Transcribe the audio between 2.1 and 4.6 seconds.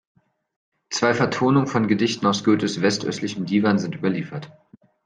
aus Goethes West-Östlichem Divan sind überliefert.